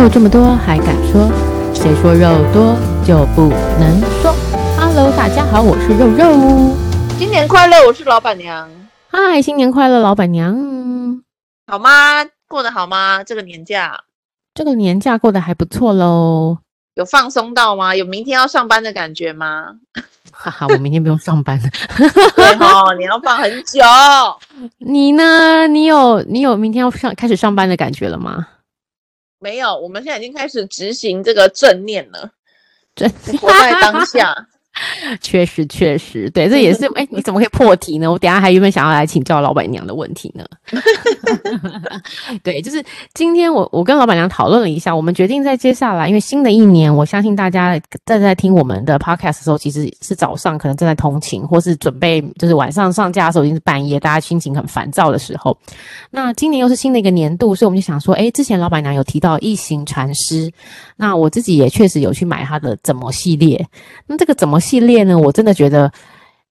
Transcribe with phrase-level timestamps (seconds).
[0.00, 1.30] 肉这么多还敢说？
[1.74, 4.34] 谁说肉多就不能说
[4.78, 6.74] ？Hello，大家好，我是肉肉。
[7.18, 8.66] 新年快乐，我是老板娘。
[9.10, 10.56] 嗨，新年快乐，老板娘。
[11.66, 12.24] 好吗？
[12.48, 13.22] 过得好吗？
[13.22, 14.04] 这个年假，
[14.54, 16.56] 这个年假过得还不错喽。
[16.94, 17.94] 有放松到吗？
[17.94, 19.66] 有明天要上班的感觉吗？
[20.32, 21.68] 哈哈，我明天不用上班了。
[22.34, 23.82] 对哦，你要放很久。
[24.80, 25.66] 你呢？
[25.66, 28.46] 你有你有明天要上开始上班的感觉了吗？
[29.40, 32.30] 没有，我们现在已经开始执行这个正念了，
[32.94, 34.48] 正活在当下。
[35.20, 36.86] 确实，确实，对，这也是。
[36.94, 38.10] 哎，你怎么可以破题呢？
[38.10, 40.44] 我等下还原本想要来请教老板娘的问题呢。
[42.42, 55.56] 对，就是今天我我跟老板娘讨论了一下，我们决定在接下来，因为新的一年，我相信大家在在听我们的 podcast 的时候，其实是早上可能正在通勤，或是准备就是晚上上架的时候已经是半夜，大家心情很烦躁的时候。
[56.10, 60.50] 那今年又是新的一个年度，所以我们就想说，哎，之前老板娘有提到一行禅师，
[60.96, 63.66] 那我自己也确实有去买他的怎么系列。
[64.06, 64.60] 那这个怎么？
[64.70, 65.90] 系列呢，我真的觉得，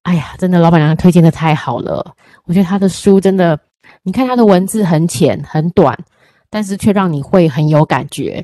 [0.01, 2.13] 哎呀，真的老板娘推荐的太好了。
[2.43, 3.57] 我觉得他的书真的，
[4.03, 5.97] 你看他的文字很浅很短，
[6.49, 8.43] 但是却让你会很有感觉，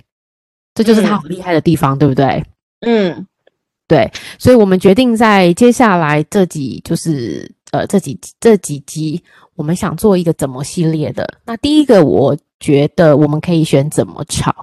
[0.73, 2.41] 这就是他很厉害的地方，对不对？
[2.79, 3.27] 嗯，
[3.85, 4.09] 对。
[4.39, 9.21] 所以我们决定在接下来这几，就是呃这几这几集，
[9.55, 11.27] 我们想做一个怎么系列的。
[11.45, 14.55] 那第一个，我觉得我们可以选怎么炒。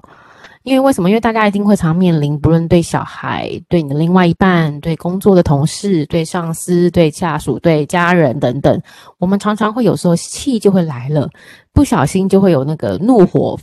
[0.63, 1.09] 因为为什么？
[1.09, 8.81] 因为大家一定会常面临，不论对小孩、对你的另外一半、对工作的同事、对上司、对下属、对家人等等，
[9.17, 11.29] 我们常常会有时候气就会来了，
[11.73, 13.59] 不小心就会有那个怒火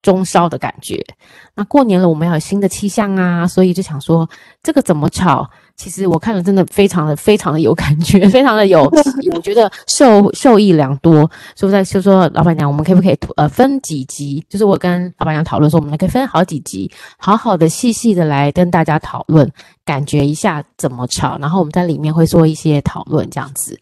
[0.00, 1.04] 中烧的感觉。
[1.56, 4.28] 那过年了，我们要有新的气象啊，所以就想说，
[4.62, 5.50] 这个怎么炒？
[5.76, 8.84] 其实我看了，真的非常的、非常的有感觉， 非常的有，
[9.34, 11.28] 我觉得受受益良多。
[11.56, 14.44] 所以我在就说，老板娘，我们可不可以呃分几集？
[14.48, 19.50] 就是我跟老板娘讨论说，我们可以分好几集，好好的、细细的来跟大家讨论，
[19.84, 23.78] 感觉一下怎么炒，然后我们在里面会做一些讨论，这样子。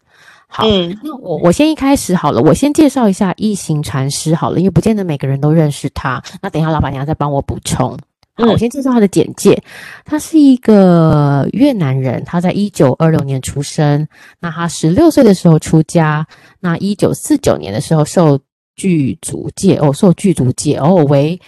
[0.47, 6.21] 好，嗯，那我我先一开始好了，我先介绍一下一行禅师好了，因为不见得每个人都认识他。
[6.41, 7.97] 那等一下老板娘再帮我补充。
[8.35, 9.61] 好，我先介绍他的简介。
[10.03, 14.07] 他是一个越南人，他在一九二六年出生。
[14.39, 16.25] 那他十六岁的时候出家。
[16.59, 18.39] 那一九四九年的时候受
[18.75, 21.39] 具足戒哦，受具足戒哦，为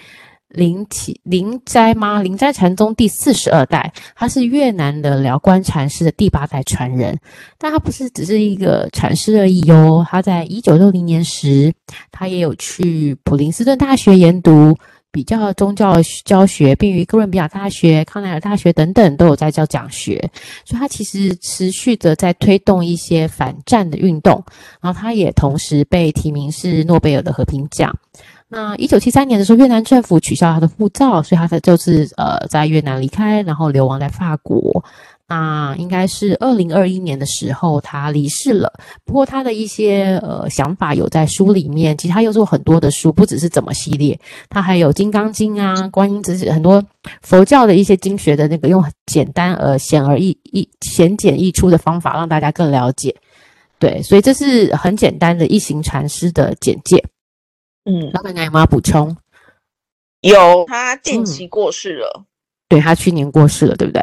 [0.50, 2.22] 灵起灵斋吗？
[2.22, 3.92] 灵斋禅宗第四十二代。
[4.16, 7.18] 他是越南的辽官禅师的第八代传人。
[7.58, 10.06] 但他不是只是一个禅师而已哟。
[10.08, 11.74] 他在一九六零年时，
[12.12, 14.78] 他也有去普林斯顿大学研读。
[15.16, 15.96] 比较宗教
[16.26, 20.30] 教学，并于哥伦比亚大学、康奈尔大学等等都有在教讲学，
[20.66, 24.44] 所以他其实持续的在推动一些反战的运动。
[24.82, 27.98] 然后他也同时被提名是诺贝尔的和平奖。
[28.50, 34.84] 那一九七三年的时候，越南政府取消他的护照，所以他才就是呃在越南离开，然后流亡在法国。
[35.28, 38.72] 那应该是二零二一年的时候，他离世了。
[39.04, 44.20] 不过他的一些呃想法有在书里面，其实他又做很多的书，不只是怎么系列，
[44.50, 46.84] 他还有《金刚经》啊、观音子很多
[47.22, 53.16] 佛教的一些经学的那个，用简单而显而易易、显简易出的方法，让大家更了解。
[53.80, 57.04] 对，所以这是很简单的一行禅师的简介。
[57.86, 59.18] 嗯，老板娘有没有补充？
[60.22, 62.14] 有，他近期过世了。
[62.18, 62.26] 嗯、
[62.70, 64.02] 对，他去年过世了，对不对？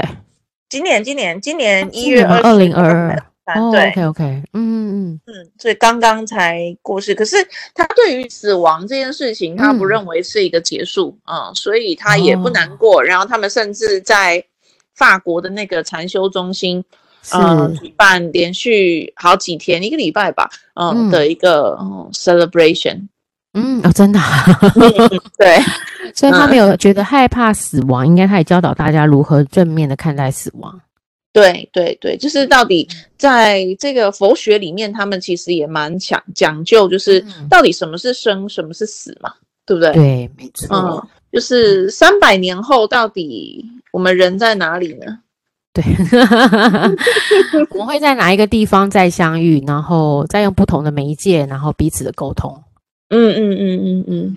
[0.72, 3.10] 今年，今年，今年一月二零二
[3.44, 4.24] 二，对，OK OK，
[4.54, 5.20] 嗯嗯嗯。
[5.26, 7.14] 嗯，所以刚刚才过世。
[7.14, 7.36] 可是
[7.74, 13.02] 他对于死亡这件事情，他不认为是一个结束啊、嗯嗯，所以他也不难过、哦。
[13.02, 14.42] 然后他们甚至在
[14.94, 16.82] 法国的那个禅修中心，
[17.34, 21.10] 嗯，举办连续好几天，一个礼拜吧，呃、嗯。
[21.10, 23.08] 的一个、嗯、celebration。
[23.54, 24.44] 嗯，哦，真的、啊，
[25.38, 25.58] 对。
[26.14, 30.78] 所以他没有觉得害怕死亡，嗯、应该他也教导大家如何正面的看待死亡。
[31.32, 32.86] 对对对，就是到底
[33.16, 39.32] 在这个佛学里面，他们其实也蛮讲讲究，就是到底什么是生，什么是死嘛，
[39.64, 39.92] 对不对？
[39.94, 40.76] 对，没错。
[40.76, 45.18] 嗯，就是三百年后到底我们人在哪里呢？
[45.72, 45.82] 对，
[47.70, 52.62] 我们会在哪一个地方再相遇，然后再用不同的媒介，然后彼此的沟通。
[53.12, 54.36] 嗯嗯嗯嗯嗯。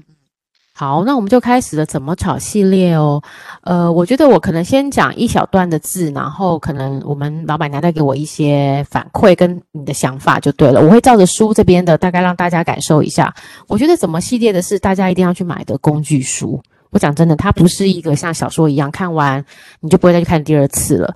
[0.78, 3.24] 好，那我们就开始了怎么吵系列哦。
[3.64, 10.82] 呃，我觉得我可能先讲一小段的字，然后可能我们老板娘再给我一些反馈跟你的想法就对了。
[10.82, 13.34] 我会照着书这边的大概让大家感受一下。
[13.70, 16.62] 我觉得怎么系列的是大家一定要去买的工具书。
[16.90, 19.44] 我讲真的，它不是一个像小说一样看完
[19.80, 21.16] 你就不会再去看第二次了。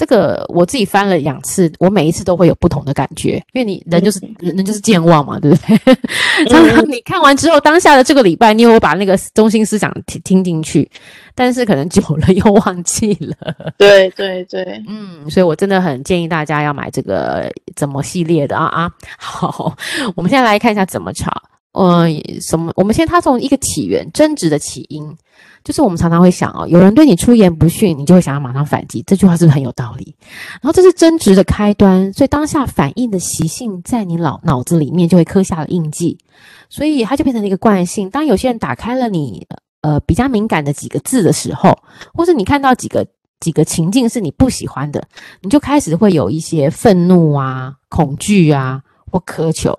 [0.00, 5.76] 这个我自己翻了两次，我每一次都会有不同的感觉，因为你人就是、嗯、人就是健忘嘛，对不对？
[6.48, 10.90] 常常、嗯、你看完之后，当下的这个礼拜，你有把那个中心思想听听进去，
[11.34, 13.54] 但是可能久了又忘记了。
[13.76, 18.90] 对对对，嗯，所以我真的很建议大家要买这个怎么系列的啊啊！
[19.20, 19.76] 好，
[20.16, 21.30] 我们现在来看一下怎么炒。
[21.72, 22.08] 呃，
[22.40, 22.72] 什么？
[22.74, 25.06] 我们先，它从一个起源，争执的起因，
[25.62, 29.02] 就是我们常常会想哦，有人对你出言不逊，你就会想要马上反击。
[29.06, 30.14] 这句话是不是很有道理？
[30.60, 36.18] 然后这是争执的开端，所以当下反应的习性在你脑脑子里面就会刻下了印记，
[36.68, 38.08] 所以它就变成了一个惯性。
[38.08, 39.46] 当有些人打开了你
[39.82, 41.76] 呃比较敏感的几个字的时候，
[42.14, 43.06] 或是你看到几个
[43.38, 45.02] 几个情境是你不喜欢的，
[45.42, 48.80] 你就开始会有一些愤怒啊、恐惧啊
[49.10, 49.76] 或苛求。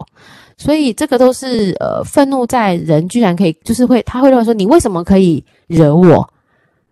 [0.58, 6.30] 所以这个都是呃，愤怒在人居然可以，就是会，他会认为说，你为什么可以惹我，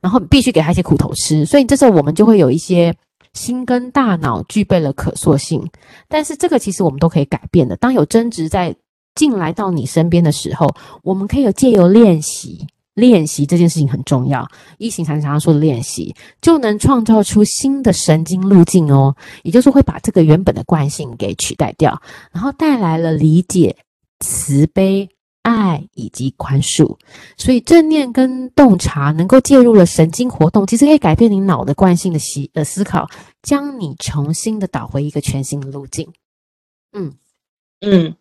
[0.01, 1.45] 然后必须给他一些苦头吃。
[1.45, 2.95] 所以这时候我们就会有一些
[3.33, 5.69] 心跟大脑具备了可塑性，
[6.07, 7.75] 但是这个其实我们都可以改变的。
[7.77, 8.75] 当有争执在
[9.15, 10.73] 进来到你身边的时候，
[11.03, 12.65] 我们可以有借由练习。
[12.95, 14.45] 练习这件事情很重要，
[14.77, 21.97] 一行常常说的练习，就能创造出新的神经路径哦，也就是会把这个原本的惯性给取代掉，
[22.33, 23.73] 然后带来了理解、
[24.19, 25.07] 慈悲、
[25.43, 26.97] 爱以及宽恕。
[27.37, 33.09] 所以正念跟洞察能够介入了神经活动，其实可以改变你脑的惯性的习呃思考，
[33.41, 36.11] 将你重新的导回一个全新的路径。
[36.91, 37.13] 嗯
[37.81, 38.15] 嗯，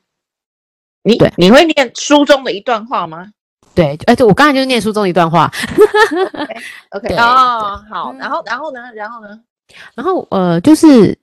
[1.03, 3.33] 你对你会念书中的一段话吗？
[3.75, 5.51] 对，哎，对，我刚才就是念书中一段话。
[6.91, 9.41] OK， 哦，好，然后，然后呢，然后呢，
[9.95, 11.17] 然后，呃，就是，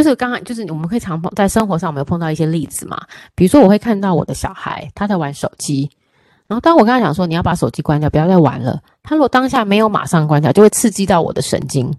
[0.00, 2.96] 就是刚刚，就是我们可以常碰在生活上，我们有碰到一些例子嘛，
[3.34, 5.90] 比如说，我会看到我的小孩他在玩手机，
[6.46, 11.92] 然后当我跟他讲说，你要把手机关掉，不要再玩了，他如果当下没有马上关掉，就会刺激到我的神经，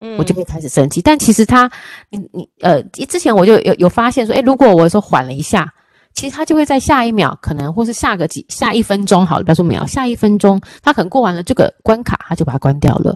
[0.00, 1.00] 嗯，我就会开始生气。
[1.00, 1.70] 但其实他，
[2.10, 5.72] 你你，呃，之前我就有有发现说，哎，如果我说缓了一下。
[6.14, 13.14] 其实他就会在下一秒，可能或是下个几下一分钟，好了，不要说秒，下一分钟，他可能过完了这个关卡，他就把它关掉了，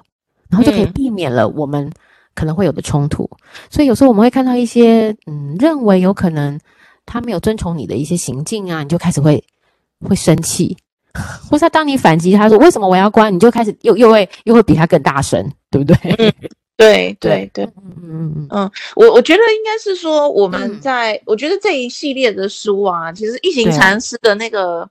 [0.50, 1.90] 然后就可以避免了我们
[2.34, 3.28] 可能会有的冲突。
[3.32, 3.38] 嗯、
[3.70, 6.58] 所以有时候我们会看到一些，嗯，认为有可能
[7.06, 9.42] 他没有遵从你的一些行径啊，你就开始会
[10.08, 10.76] 会生气，
[11.50, 15.96] 或是当你反击他说为什么我要关，你就开始又又会又会比他更大声，对不对？
[16.18, 16.32] 嗯
[16.80, 24.88] 对对对，嗯嗯嗯嗯，我我觉得应该是说我们在，嗯、我觉得这一系列的书啊，其实一行禅师的那个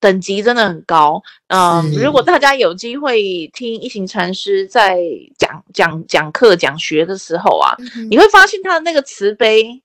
[0.00, 1.22] 等级真的很高。
[1.48, 4.98] 嗯，如果大家有机会听一行禅师在
[5.38, 9.82] 讲讲讲课讲学的时候啊，嗯、你会发现他的那个慈悲。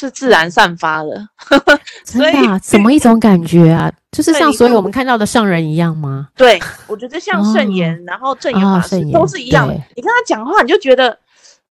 [0.00, 1.28] 是自然散发的，
[2.06, 2.58] 所以真的、啊？
[2.60, 3.92] 怎么一种感觉啊？
[4.12, 6.28] 就是像所有我们看到的圣人一样吗？
[6.36, 9.74] 对，我觉得像圣言，哦、然后正言法师都是一样的。
[9.74, 11.18] 哦、你跟他讲话，你就觉得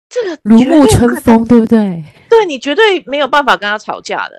[0.10, 2.04] 这个如沐春风，对不对？
[2.30, 4.38] 对，你绝对没有办法跟他吵架的，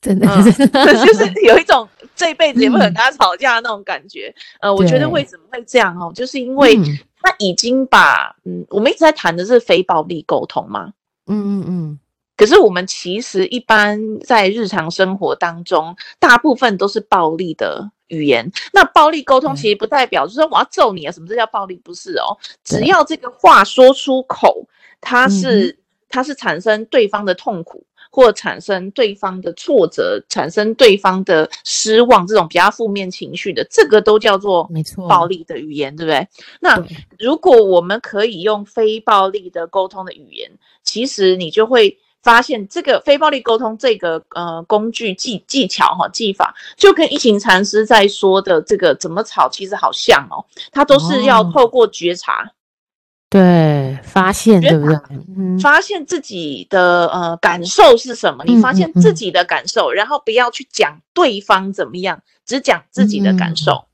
[0.00, 0.44] 真的，嗯、
[1.06, 4.34] 就是有一种 这一辈子也不可能跟他吵架的那种感觉。
[4.60, 6.12] 嗯、呃，我觉得为什么会这样哦？
[6.14, 6.76] 就是因为
[7.22, 10.92] 他已经把嗯，我们一直在谈的是非暴力沟通嘛。
[11.26, 11.98] 嗯嗯嗯。
[12.36, 18.50] 可是我们其实一般在日常生活当中，大部分都是暴力的语言。
[18.72, 21.76] 那暴力沟通其实不代表就是说我要揍你啊，什么这叫暴力？
[21.84, 24.66] 不是哦，只要这个话说出口，
[25.00, 25.78] 它是
[26.08, 36.28] 它是产生对方的痛苦，或产生对方的挫折，产生对方的失望，这种比较负面情绪的，这个都叫做没错暴力的语言，对不对？
[36.60, 36.80] 那
[37.18, 40.48] 如果我们可以用非暴力的沟通的语言，
[40.84, 41.98] 其实你就会。
[42.24, 50.42] 发现这个非暴力沟通这个呃工具技技巧哈技法，就跟一行禅师在说的这个怎么吵其实好像哦，
[50.72, 52.48] 他都是要透过觉察，哦、
[53.34, 54.96] 对，发现对不对？
[55.36, 58.44] 嗯、发现自己的呃感受是什么？
[58.44, 63.86] 你发现自己的感受，然后不要去讲对方怎么样，只讲自己的感受。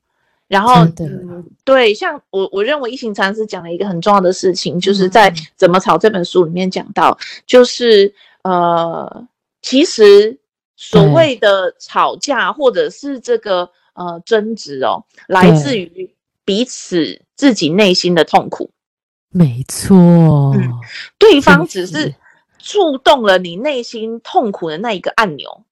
[0.46, 7.16] 然后，嗯，对，像我我认为一行禅师讲了一个很重要的事情，就是在《怎么吵》这本书里面讲到，
[7.46, 9.26] 就是呃，
[9.62, 10.38] 其实
[10.76, 18.70] 所谓的吵架或者是这个呃争执哦，来自于彼此自己内心的痛苦。
[19.30, 19.96] 没错，
[20.54, 20.72] 嗯，
[21.18, 22.14] 对方只是
[22.58, 25.64] 触动了你内心痛苦的那一个按钮。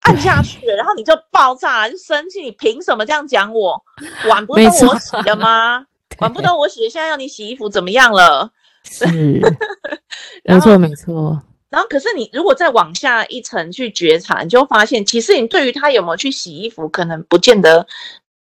[0.00, 2.40] 按下去了，然后你就爆炸了，就生气。
[2.42, 3.82] 你凭什么这样讲我？
[4.28, 5.84] 碗不都我洗的吗？
[6.18, 8.48] 碗不都我洗的，现在要你洗衣服，怎么样了？
[8.84, 9.04] 是，
[10.44, 11.42] 没错没错。
[11.70, 17.84] 然后，可是你如果再往下一层去觉察，你就会发现，其实你对于他有没有去洗衣服，可能不见得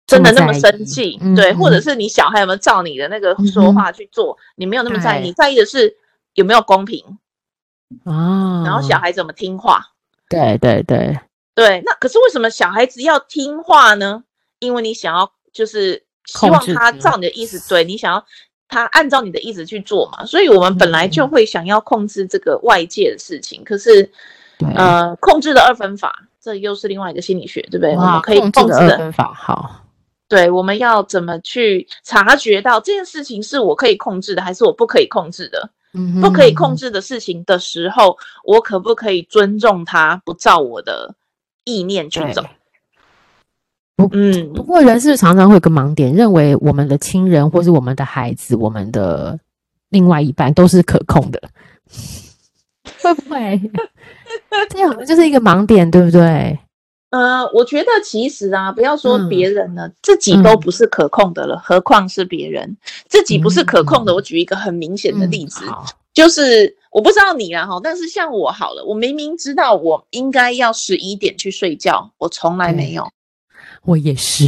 [0.08, 1.20] 真的那么生气。
[1.36, 5.24] 对，或者是你小孩有没有照你的那个说话去做，你没有那么在意。
[5.24, 5.96] 你在意的是
[6.34, 7.18] 有没有公平
[8.04, 8.64] 啊？
[8.66, 9.92] 然后小孩怎么听话？
[10.30, 11.20] 对对对
[11.56, 11.82] 对。
[11.86, 14.24] 那可是为什么小孩子要听话呢？
[14.60, 18.24] 因为你想要就是希望他照你的意思，对你想要
[18.68, 20.26] 他按照你的意思去做嘛。
[20.26, 23.62] 所以我们本来就会想要控制这个外界的事情。
[23.62, 24.04] 嗯、可是，
[24.58, 27.96] 对呃，控制的二分法，这又是另外一个心理学，对不对？
[27.96, 29.81] 我们可以控制的二分法，好。
[30.32, 35.70] 对，我们要怎么去察觉到这件事情是我可以控制的，还是我不可以控制的？
[35.94, 41.14] 嗯，不可以控制的事情的时候，我可不可以尊重他，不照我的
[41.66, 42.42] 意念去走？
[43.98, 49.38] 不，嗯，不过人是不是常常会有个盲点，认为我们的亲人或是我们的孩子、我们的
[49.90, 51.42] 另外一半都是可控的？
[53.04, 53.62] 会不会？
[54.72, 56.58] 这样就是一个盲点，对不对？
[57.12, 62.78] 呃，我觉得其实啊，不要说别人了，嗯、自己都不是可控的了，嗯、何况是别人。
[63.08, 65.76] 自己不是可控的，嗯、我举一个很明显的例子，嗯、
[66.14, 73.06] 就是我不知道你啦哈，但是像我好了，我明明知道我应该要十一点去睡觉，我从来没有。
[73.84, 74.48] 我也是，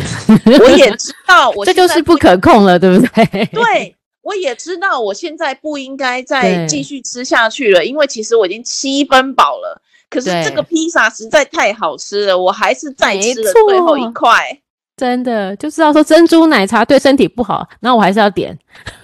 [0.62, 3.46] 我也知 道我，我这就是不可控了，对不对？
[3.51, 9.82] 对，我也知道我现在不应该再继续吃下去了，因为其实我已经七分饱了。
[10.13, 14.60] 可是这个披萨实在太好吃了，我还是再吃了最后一块。
[14.96, 18.58] 真的就知道说珍珠奶茶对身体不好，那我还是要点。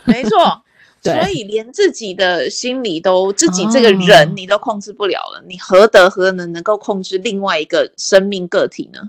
[0.05, 0.37] 没错，
[1.01, 8.99] 对所以连自己的心理都自己这个人你都控制不了了，哦、你何德何能能够控制另外一个生命个体呢？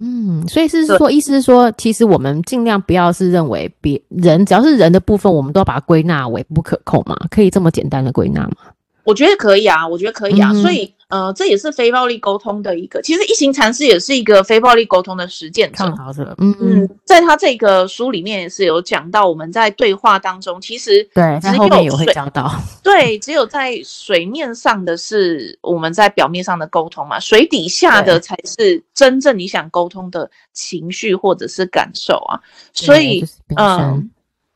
[0.00, 7.16] 嗯，所以是说，意思是说，其实我们尽量不要是认为别人只要是人的部分，我们都要把它归纳为不可控嘛？
[7.30, 8.56] 可以这么简单的归纳吗？
[9.04, 15.84] 我觉得可以啊，我觉得可以啊，嗯、所以呃，这也是非暴力沟通的一个，其实一行禅师也是一个非暴力沟通的实践者。
[16.38, 22.50] 嗯嗯，在他这个书里面也是有讲到，我们在对话当中，其实对，在后面也会讲到，
[22.82, 32.40] 对，只有在水面上的是我们在表面上的沟通嘛，水底下的才是真正你想沟通的情绪或者是感受啊，
[32.72, 33.22] 所以
[33.56, 34.10] 嗯。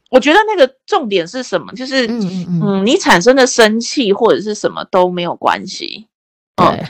[0.09, 1.73] 我觉得那个重点是什么？
[1.73, 6.07] 就是嗯，嗯，嗯，你产生的生气或者是什么都没有关系，对、
[6.57, 6.85] 嗯。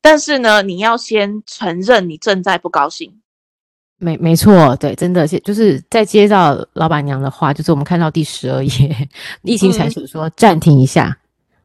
[0.00, 3.12] 但是呢，你要先承认你正在不高兴。
[3.98, 9.08] 没没错，对，真的是就是在接到老板娘的话，就是我们看到第十二页，
[9.42, 11.16] 一行禅师说暂停一下，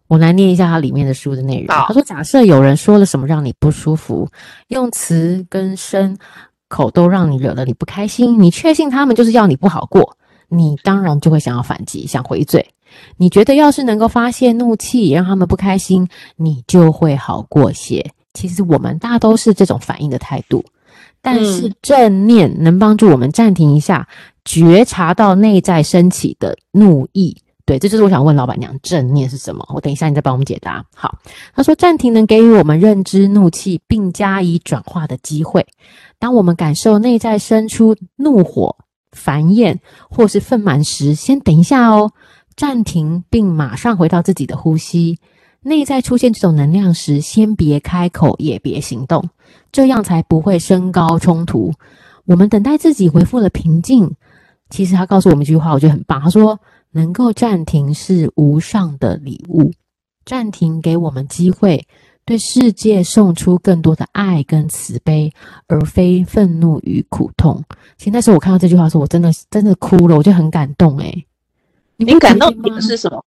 [0.08, 1.68] 我来念一下它里面的书的内容。
[1.68, 4.30] 他说：假设有人说了什么让你不舒服，
[4.68, 6.16] 用词跟声
[6.68, 10.16] 口都让你惹了你不开心，你确信他们就是要你不好过。
[10.48, 12.64] 你当然就会想要反击，想回嘴。
[13.17, 18.12] 你觉得要是能够发泄怒气，让他们不开心，你就会好过些。
[18.34, 20.63] 其实我们大都是这种反应的态度，
[21.22, 24.08] 但是正念能帮助我们暂停一下，
[24.46, 27.36] 觉察到内在升起的怒意。
[27.65, 29.67] 对，这就是我想问老板娘，正念是什么？
[29.74, 30.86] 我等一下你再帮我们解答。
[30.96, 31.17] 好，
[31.56, 35.65] 他说暂停能给予我们认知怒气并加以转化的机会。
[36.20, 38.75] 当我们感受内在生出怒火。
[39.13, 39.79] 烦厌
[40.10, 42.12] 或是愤满时，先等一下哦，
[42.58, 45.18] 暂停，并马上回到自己的呼吸。
[45.62, 49.30] 内在出现这种能量时，先别开口，也别行动，
[49.72, 51.72] 这样才不会升高冲突。
[52.26, 54.16] 我们等待自己恢复了平静。
[54.70, 56.20] 其实他告诉我们一句话，我觉得很棒。
[56.20, 56.60] 他说
[56.92, 59.72] ：“能够暂停是无上的礼物，
[60.26, 61.88] 暂停给我们机会。”
[62.26, 65.32] 对世界送出更多的爱跟慈悲，
[65.68, 67.64] 而非愤怒与苦痛。
[67.98, 71.00] 其实那时候我看到这句话的时候，我真的真的哭了，我就很感动。
[71.00, 71.26] 诶，
[71.98, 73.24] 你感动点的是什么？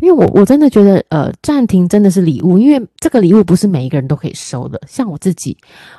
[0.00, 4.80] 因为我我真的觉得，呃，暂停真的是礼物，因为这个礼物不是每一个人都可以收的。
[4.86, 5.56] 像我自己，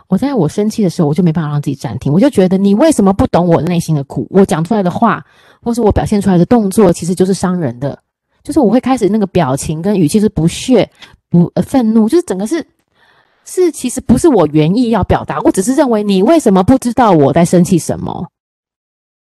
[0.07, 4.27] 我在我生气的时候，我就没办法让自己暂停，我就觉得你为什么不懂我内心的苦？
[4.29, 5.25] 我讲出来的话，
[5.61, 7.97] 或是我表现出来的动作，其实就是伤人的。
[8.43, 10.89] 就是我会开始那个表情跟语气是不屑。
[11.29, 12.65] 不，呃，愤怒就是整个是，
[13.45, 18.27] 是其实不是我原意要表达，我只是认为你为什么不知道我在生气什么？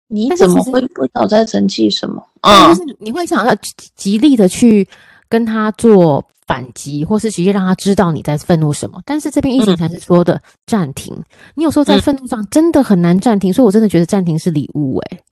[0.08, 2.26] 你怎么会不知道在生气什么？
[2.42, 3.56] 啊，就是你会想要
[3.96, 4.88] 极力的去
[5.30, 9.02] 跟他做反击，或是直接让他知道你在愤怒什么。
[9.06, 11.24] 但是这边一行禅师说的暂停，嗯、
[11.56, 15.24] 你有时候在愤怒上真的很难暂停，所以我真的觉得暂停是礼物、欸，诶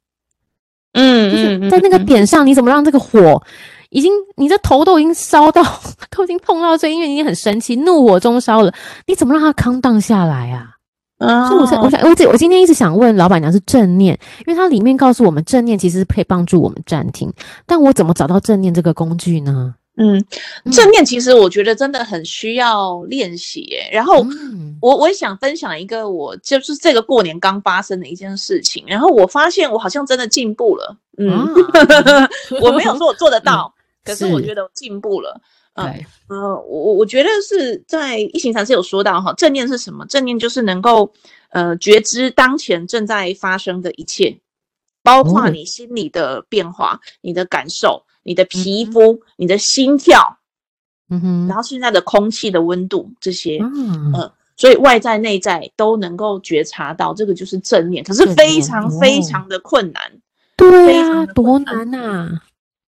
[0.94, 3.42] 嗯，就是在那个点上，你怎么让这个火？
[3.90, 5.64] 已经，你的头都已经烧到，
[6.16, 8.72] 都已经碰到这，因为你已经很生气，怒火中烧了。
[9.08, 10.79] 你怎么让它 calm down 下来啊？
[11.20, 11.48] 啊、哦！
[11.48, 17.32] 所以我想，我想，我，我今天一直想问老板娘是正念，因为它里面告诉我们正念其实是可以帮助我们暂停。
[17.66, 19.76] 但我怎么找到正念这个工具呢？
[20.02, 20.24] 嗯，
[20.72, 23.90] 正念其实我觉得真的很需要练习耶。
[23.92, 24.26] 然后
[24.82, 30.96] 我我也想分享一个我就是这个过年刚发生的一件事情，然后我发现我好像真的进步了。
[31.18, 32.30] 嗯，啊、
[32.64, 33.74] 我没有说我做得到。
[34.06, 35.40] 可是我觉得我进步了。
[35.84, 40.06] 对，呃，我我觉得是在一行禅师有说到哈，正念是什么？
[40.08, 41.12] 正念就是能够
[41.52, 44.40] 呃觉知当前正在发生的一切，
[45.04, 50.38] 包括你心里的变化、哦、你的感受、你的皮肤、嗯、你的心跳，
[51.10, 60.02] 嗯哼，然后现在的空气的温度这些，嗯、呃，所以外在内在都能够觉察到，这个就是正念，可是非常非常的困难，
[60.56, 62.42] 对啊，多难啊，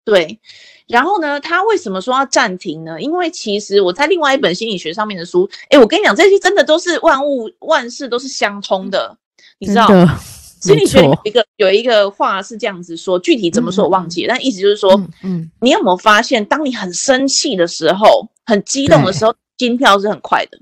[0.05, 0.39] 对。
[0.87, 3.01] 然后呢，他为什么说要暂停呢？
[3.01, 9.17] 因为其实我在另外一本心理学上面的书，哎，我跟你讲，这些真的都是万物万事都是相通的，
[9.57, 9.87] 你知道？
[10.61, 20.57] 心理学有一个有一个话是这样子说，具体怎么说我忘记但意思就是说，嗯，嗯，你有没有发现，当你很生气的时候，很激动的时候，心跳是很快的？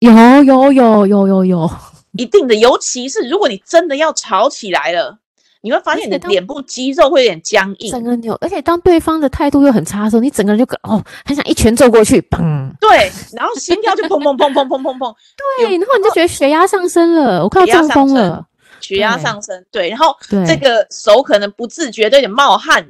[0.00, 0.12] 有
[0.44, 1.70] 有有有有有，
[2.18, 5.18] 一定的，尤其是如果你真的要吵起来了。
[5.62, 12.68] 你会发现你的脸部肌肉会有点僵硬，整个扭，而且当对方的态度又很差的时候，你整个人就哦，很想一拳揍过去，砰！
[12.80, 15.14] 对，然后心跳就砰砰砰砰砰砰砰，
[15.60, 18.44] 对，然后你就觉得血压上升了，我快要中风了，
[18.80, 22.84] 血压上升，对，然后这个手可能不自觉的有点冒汗，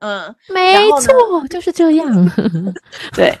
[0.00, 2.30] 嗯，没错，就是这样，
[3.16, 3.34] 对，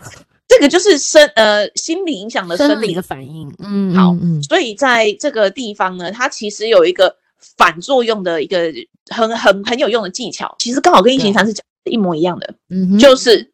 [0.48, 2.94] 这个就是生呃心理影响的生理。
[2.94, 4.42] 的反应，嗯，好，嗯。
[4.44, 7.14] 所以在这个地方呢，它其实有一个。
[7.56, 8.72] 反作用的一个
[9.06, 13.52] 很很很有用的技巧，其实刚好跟一行禅是讲一模一样的，嗯，就是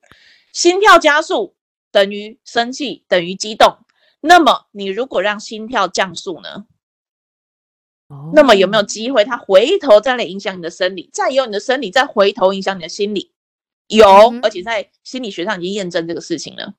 [0.53, 1.55] 心跳加速
[1.93, 3.79] 等于生气等于激动。
[4.21, 6.67] 那么你如果让心跳降速呢？
[8.09, 13.33] 哦，那么有没有机会它回头再来影响你的生理，再由你的生理再回头影响你的心理？
[13.89, 16.75] 有，嗯，而且在心理学上已经验证这个事情了。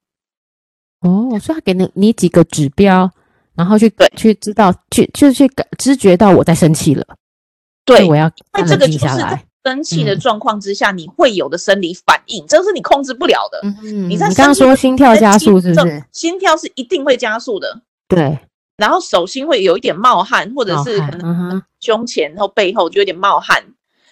[1.01, 3.11] 哦，所以他给你你几个指标。
[3.57, 7.03] 然后去对去知道去就去感知觉到我在生气了，
[7.83, 13.59] 对，我要那这个就是在生气的状况之下你会有的生理反应，这个是你控制不了的。
[13.83, 16.03] 嗯，你在刚刚说心跳加速是不是？
[16.13, 18.39] 心跳是一定会加速的，对。
[18.77, 23.63] 然后手心会有一点冒汗，或者是可能胸前然后背后就有点冒汗。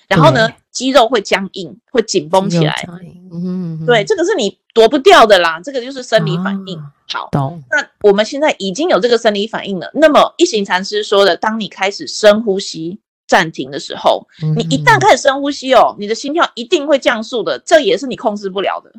[0.08, 2.88] 然后呢，肌肉会僵硬，会紧绷起来。
[3.32, 6.82] 嗯，对，这个是你躲不掉的啦，这个就是生理反应。
[7.08, 7.30] 好，
[7.70, 9.90] 那我们现在已经有这个生理反应了。
[9.94, 18.92] 那么一行禅师说的，当你开始深呼吸暂停的时候，你一旦开始深呼吸哦，你的心跳一定会降速的，这也是你控制不了的。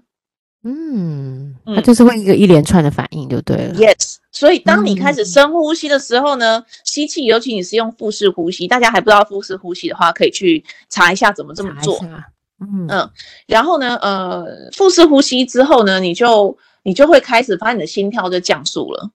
[0.68, 3.74] 嗯，它就是会一个一连串的反应，就对了。
[3.74, 11.98] Yes，所以当你开始深呼吸的时候呢，吸气，尤其你是用腹式呼吸，大家还不知道腹式呼吸的话，可以去查一下怎么这么做。
[12.58, 13.10] 嗯嗯，
[13.46, 16.58] 然后呢，呃，腹式呼吸之后呢，你就。
[16.86, 19.10] 你就会开始发现你的心跳就降速了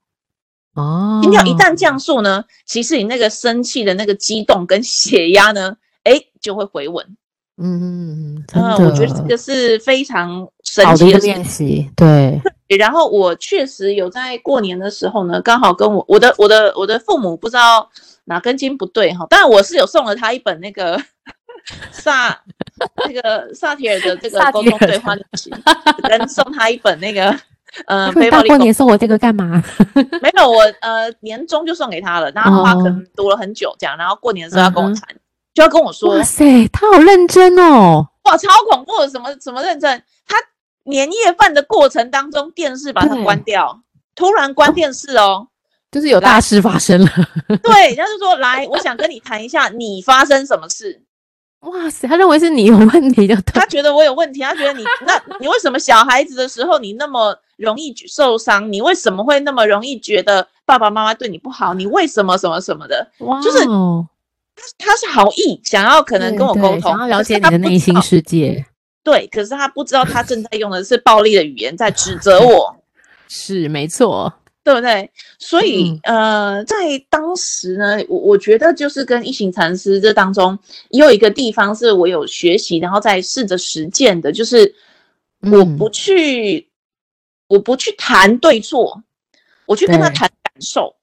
[0.74, 7.16] 哦，心跳一旦降速呢，其实你那个生气的那个激动跟血压呢，哎，就会回稳。
[7.62, 11.90] 嗯，真的，呃，我觉得这个是非常神奇的练习。
[11.96, 12.42] 对，
[12.78, 17.88] 然后我确实有在过年的时候呢，刚好跟我我的我的我的父母不知道
[18.26, 21.00] 哪根筋不对哈，但我是有送了他一本那个
[21.92, 22.42] 萨
[23.08, 25.52] 那个萨提尔的这个沟通对话练习，
[26.10, 27.38] 跟送他一本那个。
[27.86, 29.64] 呃， 大过年送我这个干嘛？
[30.22, 32.30] 没有，我呃年终就送给他了。
[32.32, 35.04] 然后他可能读了很久这样，然后过年的时候要跟我谈，
[35.54, 36.18] 就要跟我说。
[36.18, 38.08] 哇塞，他好认真哦！
[38.24, 40.04] 哇，超恐怖，什么什么认真？
[40.28, 40.36] 他
[40.84, 43.82] 年夜饭的过程当中，电视把它关掉，
[44.16, 45.48] 突然关电视哦，
[45.92, 47.10] 就是有大事发生了。
[47.64, 51.02] 对，他就说来，我想跟你谈一下，你发生什么事？
[51.62, 58.72] 哇塞，他认为是你有问题的，他觉得我有问题，他觉得你， 那你为什么小孩子的时候你那么容易受伤？
[58.72, 61.76] 你为什么会那么容易觉得爸爸妈妈对你不好？
[61.76, 63.08] 你为什么什么什么的？
[63.20, 64.10] 哇，就是他
[64.78, 68.66] 他是好意，想要可能跟我沟通，想要了解你的内心世界。
[69.04, 72.76] 对，可是他不知道他正在用的是暴力的语言在指责 我。
[73.28, 74.34] 是，没错。
[74.64, 75.10] 对不对？
[75.40, 76.76] 所以，嗯、呃，在
[77.10, 80.56] 当时呢，我我觉得就是跟一行禅师这当中，
[80.90, 84.72] 也有一个地方是我有学习，然后再试着实践的，就是
[85.52, 86.66] 我不去，嗯、
[87.48, 89.02] 我不去谈对错，
[89.66, 90.96] 我去跟他谈感受。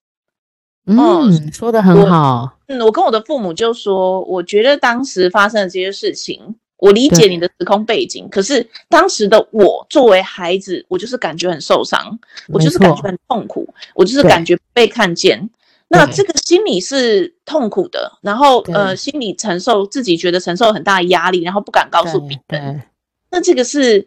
[0.88, 2.57] 嗯，嗯，说的很好。
[2.66, 6.57] 嗯，我跟我的父母就说，我觉得当时发生的这些事情。
[6.81, 15.51] 我理解你的时空背景，可是当时的我作为孩子，我就是感觉很受伤，我就是感觉很痛苦，我就是感觉被看见。
[15.88, 22.81] 那这个心理是痛苦的，然后呃，心理承受自己觉得承受很大的压力，然后不敢告诉别人。
[23.33, 24.07] 那这个是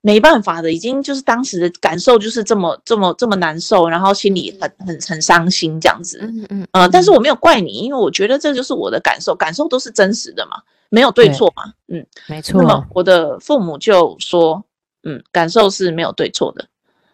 [0.00, 6.18] 没办法的，已经就是当时的感受就是这么这么这么难受，然后心里很很很伤心这样子。
[6.22, 10.62] 嗯嗯呃，但是我没有怪你，因为我觉得这就是我的感受，感受都是真实的嘛。
[10.90, 12.62] 没有对错嘛，嗯，没错。
[12.62, 14.64] 那么我的父母就说，
[15.02, 16.66] 嗯，感受是没有对错的，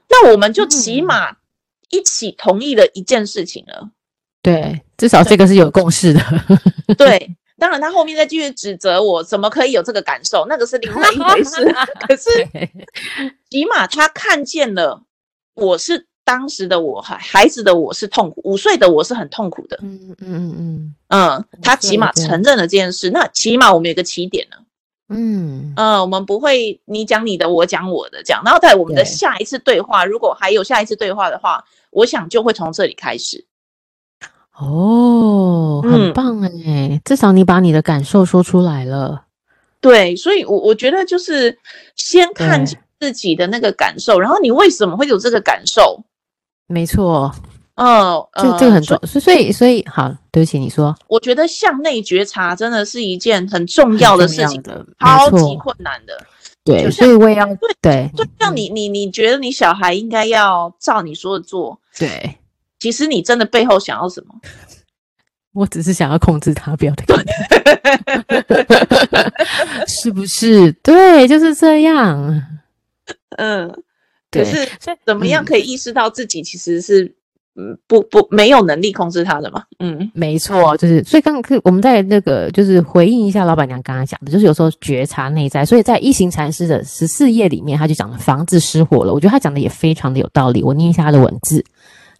[0.09, 1.37] 那我们就起码
[1.91, 3.91] 一起同意了一件事情了。
[4.43, 6.21] 对，至少这个是有共识的。
[6.97, 10.45] 对，当然他后面再继续指责我，怎么可以有这个感受？
[10.49, 11.65] 那个是另外一回事。
[12.07, 12.31] 可是
[13.49, 15.03] 起码他看见了，
[15.55, 19.79] 我是当时的我，孩孩子的我是痛苦，五岁的我是很痛苦的。
[19.83, 24.59] 嗯嗯嗯嗯嗯，他起码承认了这件事，那起码我们有个起点了。
[25.11, 28.43] 嗯嗯，我们不会你讲你的，我讲我的这样。
[28.45, 33.45] 然后在我们的下一次对话，如果还有下一次对话的话，我想就会从这里开始。
[34.57, 37.01] 哦，很棒哎、嗯！
[37.05, 39.25] 至少你把你的感受说出来了。
[39.81, 41.59] 对，所以我，我我觉得就是
[41.97, 42.65] 先看
[43.01, 46.05] 自己的那个感受，然后你为什么会有这个感受？
[46.69, 47.35] 没错，
[47.75, 49.07] 嗯，这这个很重要。
[49.07, 50.97] 所以，所以，所以，好，对不起，你说。
[51.09, 56.17] 我觉得向内觉察真的是一件很重要的事情的，超级困难的。
[56.65, 62.39] 对，所以我也要对对，就像你你你觉得你小孩应该要照你说的做，对。
[62.85, 64.35] 其实你真的背后想要什么？
[65.57, 67.07] 我只是想要控制他，不要太
[69.89, 70.71] 是不是？
[70.83, 72.43] 对，就是这样。
[73.39, 73.75] 嗯，
[74.31, 74.69] 可是
[75.07, 77.05] 怎么样可以意识到自己其实是
[77.57, 79.63] 嗯不不没有能力控制他的嘛？
[79.79, 85.65] 嗯，没错，就是所以刚刚我们在那个就是回应一下老板娘刚刚讲的，就是有时候觉察内在。
[85.65, 89.15] 所以在一行禅师的十四页里面，他就讲了房子失火了。
[89.15, 90.63] 我觉得他讲的也非常的有道理。
[90.63, 91.65] 我念一下他的文字。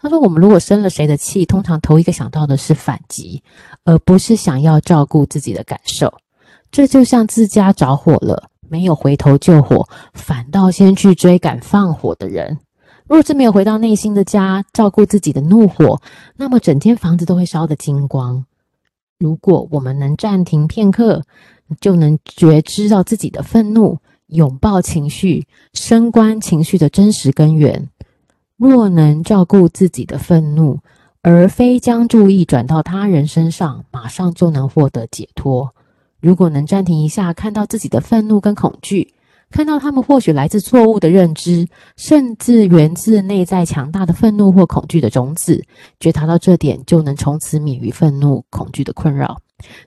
[0.05, 3.43] 他说：“我们如果生了谁的气，通常头一个想到的是反击，
[3.85, 6.13] 而不是想要照顾自己的感受。
[6.71, 12.59] 这就像自家着火了，没有回头救火，反倒先去追赶放火的人。
[13.09, 16.03] 若是没有回到内心的家，照顾自己的怒火，
[16.37, 18.45] 那么整间房子都会烧得精光。
[19.19, 21.23] 如果我们能暂停片刻，
[21.81, 27.89] 就能觉知到自己的愤怒，拥抱情绪，升观情绪的真实根源。”
[28.57, 30.79] 若能照顾自己的愤怒，
[31.23, 35.75] 而非将注意转到他人身上，马上就能获得解脱。
[36.21, 39.13] 如果能暂停一下，看到自己的愤怒跟恐惧，
[39.51, 45.63] 看到他们或许来自错误的认知，甚至源自内在强大的愤怒或恐惧的种子，
[46.01, 49.39] 觉察到这点，就能从此免于愤怒、恐惧的困扰。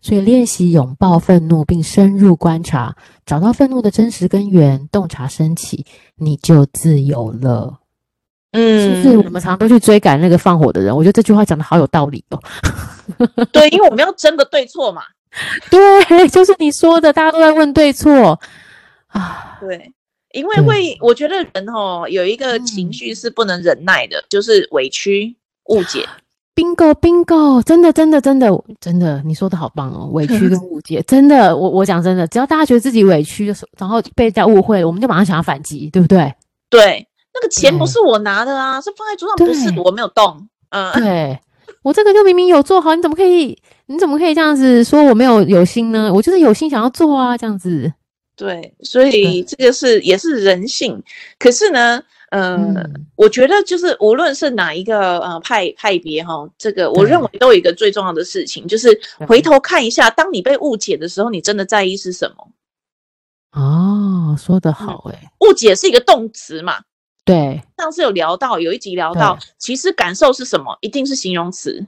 [0.02, 7.80] 所以，练习拥抱愤怒，并深入观察，找到愤怒的真实根源，洞察升起，你就自由了。
[8.52, 10.96] 嗯，是不是我们常常都去追赶那个放火的人？
[10.96, 12.40] 我觉得这句话讲的好有道理哦。
[13.52, 15.02] 对，因为我们要争个对错嘛。
[15.70, 18.40] 对，就是你说的，大家都在问对错
[19.08, 19.58] 啊。
[19.60, 19.92] 对，
[20.32, 26.08] 因为会，我觉得人哦有一个情绪是不能忍耐的，嗯、就是委屈、误解。
[26.56, 30.10] Bingo，Bingo，真的，真的，真的，真的，你说的好棒哦。
[30.14, 36.34] 委屈跟误解，真的，我我讲真的，只要大家觉得自己委屈的时候，然后被人家误会了，我们就马上想要反击，对不对？
[36.70, 37.07] 对。
[37.40, 40.48] 那个钱不是我拿的啊，是放在桌上，不是我没有动。
[40.70, 41.40] 嗯，对，
[41.84, 43.58] 我这个就明明有做好，你怎么可以？
[43.90, 46.12] 你怎么可以这样子说我没有有心呢？
[46.14, 47.94] 我就是有心想要做啊，这样子。
[48.36, 51.02] 对，所以这个是也是人性。
[51.40, 62.52] 可是呢，呃、嗯，我觉得就是无论是哪一个呃派派别哈，这个我认为都有一个最重要的事情，就是回头看一下，当你被误解的时候，你真的在意是什么？
[63.54, 66.76] 哦，说得好诶、欸，误解是一个动词嘛。
[67.28, 70.78] 对，上次有聊到，有一集聊到，其实感受是什么？
[70.82, 71.86] 一定是形容词。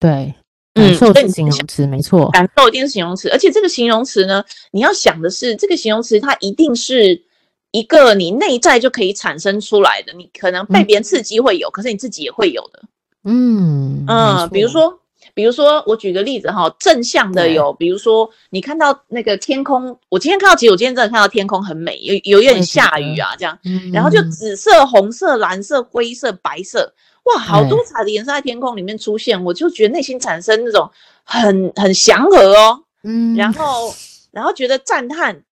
[0.00, 0.34] 对，
[0.74, 3.28] 感受是形容词，嗯、没错，感受一定是形容词。
[3.28, 7.22] 而且这个形容词呢，你要想的是，这个形容词它一定是
[7.70, 10.12] 一个你内在就可以产生出来的。
[10.14, 12.82] 你可能被别人刺激会有，嗯、可是你自己也会有的。
[13.24, 14.98] 嗯嗯，比如说。
[15.36, 23.58] 比如说，我举个例子哈，正向的有，比如说你看到那个天空，我今天看到，其实我今天真的看到天空很美，有有一点下雨啊，这样，
[23.92, 26.90] 然后就紫色、红色、蓝色、灰色、白色，
[27.24, 30.90] 哇，好多彩的颜色在天空里面出现，我就觉得内心产生那种
[31.22, 33.94] 很很祥和哦，嗯，然后
[34.30, 35.42] 然后觉得赞叹，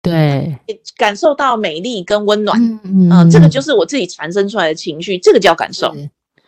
[0.00, 0.58] 对，
[0.96, 5.94] 感受到美丽跟温暖，嗯嗯，这个就是我自己产生出来的情绪，这个叫感受，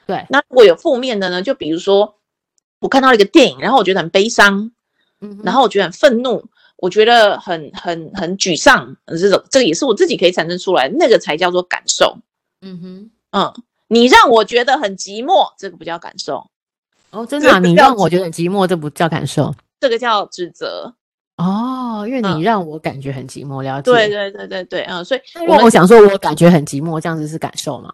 [0.07, 0.25] 对。
[0.31, 2.15] 那如果有负面的呢，就比如说。
[2.81, 4.71] 我看到了一个电影，然后我觉得很悲伤，
[5.21, 6.45] 嗯，然后我觉得很愤怒，
[6.77, 12.19] 我觉得很很很沮丧，这种这个也是我自己可以产生出来，那个才叫做感受。
[12.61, 13.55] 嗯哼，嗯，
[13.89, 16.51] 你让我觉得很寂寞，这个不叫感受。
[17.11, 17.59] 哦，真的啊？
[17.59, 20.95] 你让我觉得很寂寞，这不叫感受，这个叫指责。
[21.37, 23.91] 哦，因为你让我感觉很寂寞，了解。
[23.91, 27.91] 对对对对对，嗯，所以我想说，我感觉很寂寞，这样子是感受吗？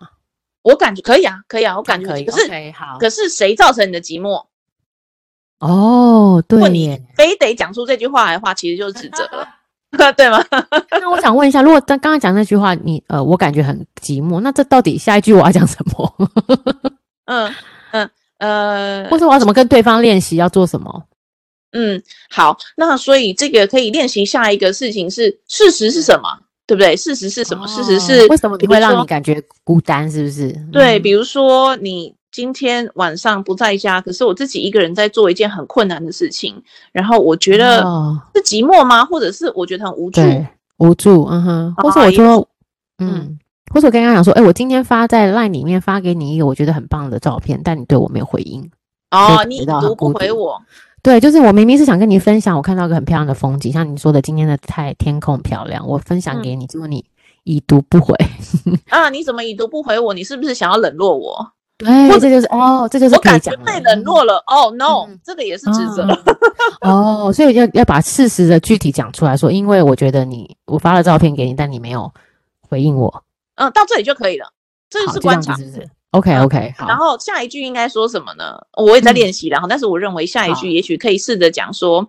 [0.63, 2.25] 我感觉可以啊，可以啊，我感觉可以。
[2.25, 2.49] 可是，
[3.01, 4.47] 可是谁造成你的寂寞？
[5.63, 9.47] 哦，对，你非得讲出这句话来的话，其实就是指责了，
[10.15, 10.45] 对吗？
[10.91, 16.15] 那我想问一下，如果刚刚刚讲那句话，你呃，我感觉很寂寞，那这到底下一句我要讲什么？
[17.27, 17.55] 嗯
[17.93, 21.05] 嗯呃，或者我要怎么跟对方练习要做什么？
[21.71, 26.29] 嗯，好，那所以这个可以练习下一个事情是事实是什么，
[26.67, 26.97] 对不对？
[26.97, 27.65] 事实是什么？
[27.65, 30.11] 哦、事实是为什么你会让你感觉孤单？
[30.11, 30.51] 是不是？
[30.73, 32.13] 对，比如说你。
[32.33, 37.83] 今天晚上不在家，可是我自己一个人在做一件很困难的事情，然后我觉得
[38.35, 39.05] 是寂寞吗？
[39.05, 40.21] 或者是我觉得很无助？
[40.79, 41.75] 无助，嗯哼。
[41.77, 42.49] 或者我说，
[42.99, 43.39] 嗯，
[43.73, 48.71] 或者我刚刚讲说，哎，我今天发在 LINE 里面发给你一个我觉得很棒的照片，但你对我没有回应。
[49.11, 50.59] 哦，你读不回我？
[51.03, 57.05] 对，就是我明明是想跟你分享，我看到一个很漂亮的风景，像你说的今天的太天空漂亮，我分享给你，结果你
[57.45, 58.17] 已读不回。
[58.89, 60.15] 啊，你怎么已读不回我？
[60.15, 61.53] 你是不是想要冷落我？
[61.79, 64.43] 对，或者就是哦，这就是我感觉被冷落了。
[64.47, 66.07] 哦，no，这个也是指责。
[66.83, 72.13] 哦，所以要要把事实的具体讲出来说，因为我觉得你我发了照片给你，但你没有
[72.69, 73.25] 回应我。
[73.57, 74.47] 嗯，到这里就可以了，
[74.89, 75.57] 这就是观察
[76.13, 76.87] ，？OK OK，好。
[76.87, 78.57] 然后下一句应该说什么呢？
[78.77, 82.07] 我也在练习，然后但是我认为下一句也许可以试着讲说，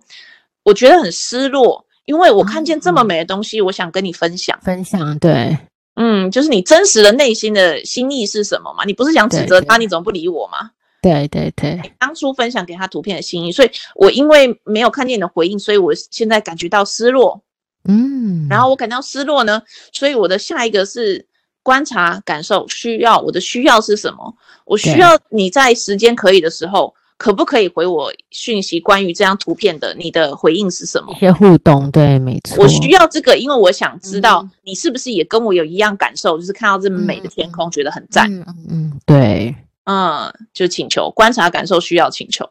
[0.62, 4.58] 我觉得很失落，因为我看见这么美的东西，我想跟你分享。
[4.62, 5.58] 分享，对。
[5.96, 8.84] 嗯，就是你真实的内心的心意是什么嘛？
[8.84, 10.70] 你不是想指责他，你怎么不理我嘛？
[11.00, 17.42] 对对对，当初分享给他图片的心意，所以我因为没有看见你的回应，所以我现在感觉到失落。
[17.86, 21.26] 嗯，然后我感到失落呢，所以我的下一个是
[21.62, 23.20] 观察、感受、需要。
[23.20, 24.34] 我的需要是什么？
[24.64, 26.94] 我需要你在时间可以的时候。
[27.16, 28.80] 可不可以回我讯息？
[28.80, 31.12] 关于这张图片的，你的回应是什么？
[31.12, 32.62] 一些互动，对，没错。
[32.62, 38.30] 我需要这个，因为我想知道你是不是也跟我有一样感受，嗯、就是看到这么美的天空，嗯、觉得很赞。
[38.32, 42.44] 嗯嗯，对，嗯，就请求观察、感受、需要、请求。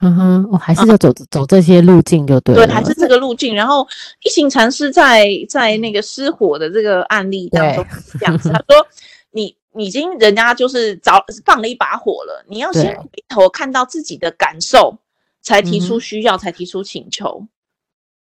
[0.00, 2.66] 嗯哼，我还是要走、嗯、走这些路径就对了。
[2.66, 3.54] 对，还是这个路径。
[3.54, 3.86] 然后
[4.24, 8.86] 一行禅师在在那个失火的这个案例当中是这样子，他说
[9.30, 9.54] 你。
[9.76, 14.98] 已经人家就是着放了一把火了，你要先回头看到自己的感受，
[15.40, 17.46] 才提出需要，才提出请求，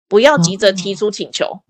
[0.07, 1.61] 不要急着提出请求。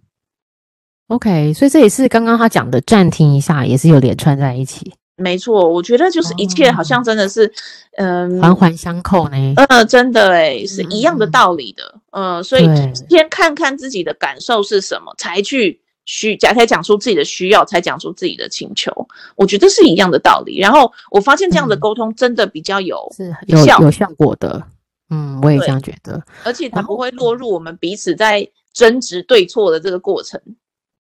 [1.08, 4.94] OK，所以这也是刚刚他讲的暂停一下，也是有连串在一起。
[5.16, 7.52] 没错，我觉得就是一切好像真的是，
[7.98, 9.54] 嗯，环环相扣呢。
[9.56, 11.96] 嗯，真的诶，是一样的道理的。
[12.12, 12.66] 嗯，所以
[13.10, 15.82] 先看看自己的感受是什么，才去。
[16.12, 18.92] 需才才讲出自己的需要，才讲出自己的请求，
[19.36, 20.58] 我觉得是一样的道理。
[20.58, 22.98] 然后我发现这样的沟通真的比较有
[23.64, 24.64] 效，有效果的。
[25.12, 26.20] 嗯，我也这样觉得。
[26.44, 30.42] 而且它不会落入我们彼此在争执对错的这个过程。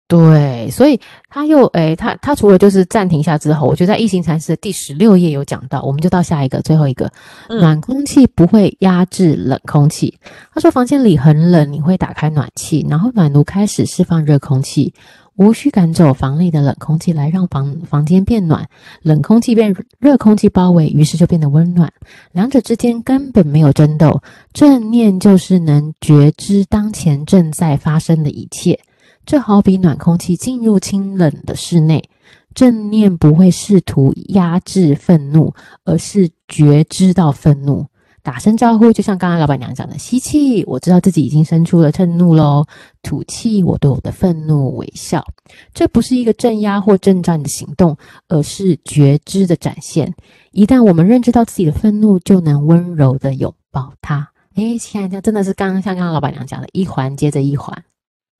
[0.08, 7.10] 对，所以他又诶，他他除了就是暂停一下之后，我觉得在异形禅师的第十六页有讲到，我们就到下一个最后一个，
[7.48, 10.16] 嗯、暖空气不会压制冷空气。
[10.54, 14.94] 他说房间里很冷，你会打开暖气，然后暖炉开始释放热空气，
[15.34, 18.64] 无需赶走房内的冷空气来让房房间变暖，
[19.02, 21.92] 冷空气被热空气包围，于是就变得温暖。
[22.30, 28.78] 两者之间根本没有争斗，正念就是能觉知当前正在发生的一切。
[29.26, 32.08] 这好比暖空气进入清冷的室内，
[32.54, 35.52] 正念不会试图压制愤怒，
[35.84, 37.86] 而是觉知到愤怒，
[38.22, 42.64] 打声招呼，就像刚刚老板娘讲的：吸气，我知道自己已经生出了愤怒喽；
[43.02, 45.26] 吐气，我对我的愤怒微笑。
[45.74, 47.96] 这不是一个镇压或镇战的行动，
[48.28, 50.14] 而是觉知的展现。
[50.52, 54.30] 一旦我们认知到自己的愤怒，就能温柔地拥抱它。
[54.54, 57.84] 诶，亲爱的，真的是刚刚像刚刚老板娘讲的，一环接着一环。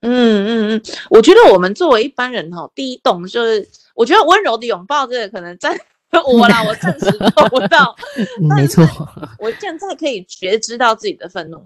[0.03, 5.71] 嗯嗯嗯，我觉得我们作为一般人哈，第一动就是，我觉得温柔的拥抱这个可能在
[6.25, 7.97] 我啦，我暂时做不到。
[8.39, 8.87] 没错，
[9.39, 11.57] 我现在可以觉知到自己的愤怒。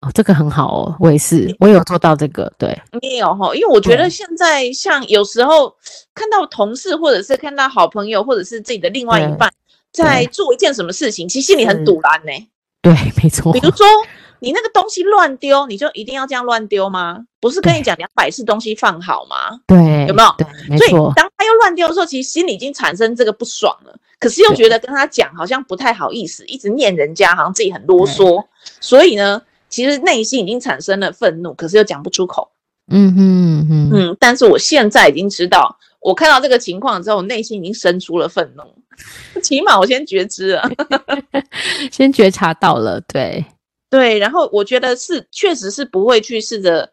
[0.00, 2.50] 哦，这个很好哦，我也是，我有做到这个。
[2.56, 5.74] 对，你也有哈，因为我觉得现在像有时候
[6.14, 9.52] 看到同事，或者是看到好朋友，或者是自己的另外一半
[9.92, 12.48] 在做一件什么事情，其实心里很堵然呢。
[12.80, 13.52] 对，没错。
[13.52, 13.86] 比如说。
[14.40, 17.18] 你那个东西乱丢，你就一定要这样乱丢吗？
[17.40, 19.60] 不是跟你讲两百次东西放好吗？
[19.66, 20.34] 对，有没有？
[20.36, 20.86] 对，没错。
[20.88, 28.44] 所以当他又乱丢的时候，其实心里已经产生这个不爽了，可是又觉得跟他讲好像不太好意思，一直念人家，好像自己很啰嗦。
[28.80, 32.50] 所以呢，其实内心已经产生了愤怒，可是又讲不出口。
[32.92, 34.16] 嗯哼嗯嗯。
[34.18, 38.62] 但是我现在已经知道，我看到这个情况之后，我内心已经生出了愤怒，
[39.40, 40.70] 起码我先觉知了，
[41.90, 43.44] 先觉察到了，对。
[43.90, 46.90] 对，然后我觉得是，确实是不会去试着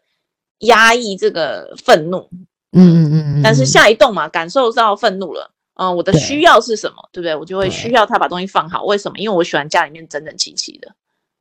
[0.58, 2.28] 压抑这个愤怒，
[2.72, 7.40] 嗯嗯嗯，但是下一动嘛，感受到愤怒了，嗯，我的需要是什么，对，对不对？
[7.40, 9.18] 我就会需要他把东西放好，为什么？
[9.18, 10.92] 因为我喜欢家里面整整齐齐的，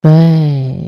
[0.01, 0.11] 对，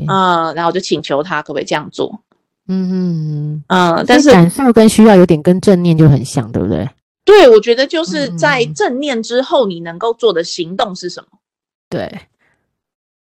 [0.08, 2.20] 嗯，然后就请求他可不可以这样做。
[2.68, 6.88] 嗯嗯嗯，但是感受跟需要有点跟正念就很像，对不对？
[7.24, 11.38] 对，我觉得就是在正念之后，你能够做的行动是什么？
[11.88, 12.20] 对，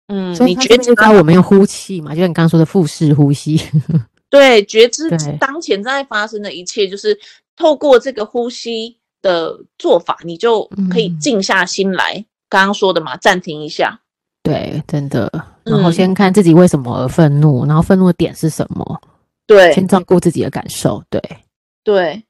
[0.09, 3.61] 嗯，所以你觉知教我们用呼气嘛，就像你刚刚说的腹式呼吸。
[4.29, 7.19] 对，觉知当前正在发生的一切，就是
[7.57, 12.15] 透过这个呼吸的做法，你就可以静下心来。
[12.15, 14.01] 嗯、刚刚说的嘛，暂停一下。
[14.43, 15.31] 对，真的。
[15.63, 19.01] 然后先看自己为什么而愤怒，嗯、然后愤怒的点是什么？
[19.47, 21.03] 对，先照顾自己的感受。
[21.09, 21.21] 对，
[21.85, 22.23] 对，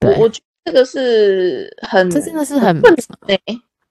[0.00, 0.16] 对。
[0.18, 2.94] 我觉得这个是很，这真的是很困
[3.26, 3.38] 难。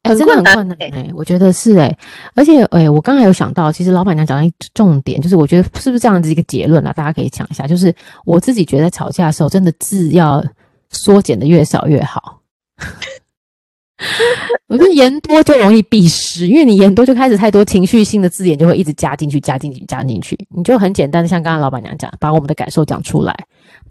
[0.03, 1.95] 哎，真的很困难哎，我觉得是哎，
[2.33, 6.91] 而且哎，我刚才有想到，其实老板娘讲的一重点，就是我觉得是不是这样子一个结论啊？
[6.91, 7.93] 大家可以讲一下，就是
[8.25, 10.43] 我自己觉得吵架的时候，真的字要
[10.89, 12.39] 缩减的越少越好。
[14.65, 20.35] 我觉得言多就容易避失，因为你言多就开始太多情绪性的字眼，就会一直加进去、加进去、加进去。
[20.49, 23.35] 你就很简单的，像刚刚老板娘讲，把我们的感受讲出来，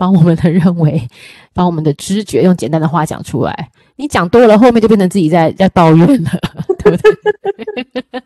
[0.01, 1.07] 把我们的认为，
[1.53, 3.71] 把我们的知觉用简单的话讲出来。
[3.97, 6.31] 你讲多了，后面就变成自己在在抱怨了，
[6.79, 8.23] 对不对？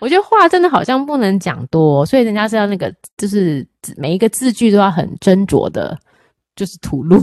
[0.00, 3.66] 我觉得话真的好像不能讲多，所以人家是要那个，就是
[3.98, 5.98] 每一个字句都要很斟酌的，
[6.56, 7.20] 就是吐露。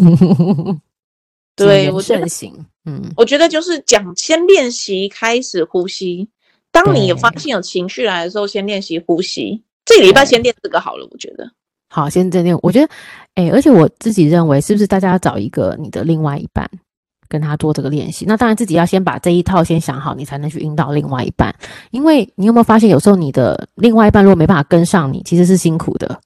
[1.57, 2.53] 对，我慎行。
[2.85, 6.29] 嗯，我觉得就是讲，先练习开始呼吸。
[6.71, 9.63] 当你有发现有情绪来的时候，先练习呼吸。
[9.83, 11.51] 这个礼拜先练这个好了，我觉得。
[11.89, 12.57] 好，先练。
[12.61, 12.89] 我觉得，
[13.35, 16.69] 哎，而且我自己认为，是不是大家要找一个你的另外一半？
[17.27, 21.53] 跟他做这个练习，那当然自己要先把这一套先想好，你才能去引导另外一半。
[21.91, 26.19] 因为你有没有发现，有时候你的另外一半如果没办法跟上你，其实是辛苦的。